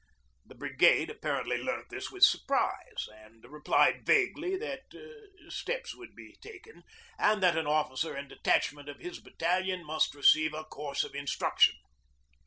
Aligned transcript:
The 0.47 0.55
Brigade 0.55 1.11
apparently 1.11 1.59
learnt 1.59 1.89
this 1.91 2.09
with 2.09 2.23
surprise, 2.23 3.07
and 3.17 3.45
replied 3.45 4.03
vaguely 4.03 4.55
that 4.57 4.81
steps 5.49 5.95
would 5.95 6.15
be 6.15 6.37
taken, 6.41 6.81
and 7.19 7.43
that 7.43 7.55
an 7.55 7.67
officer 7.67 8.15
and 8.15 8.27
detachment 8.27 8.89
of 8.89 8.97
his 8.97 9.19
battalion 9.19 9.85
must 9.85 10.15
receive 10.15 10.55
a 10.55 10.63
course 10.65 11.03
of 11.03 11.13
instruction. 11.13 11.75